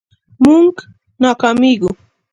[0.43, 0.73] مونږ
[1.23, 1.91] ناکامیږو